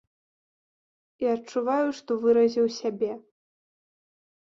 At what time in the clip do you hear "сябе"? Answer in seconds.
2.81-3.11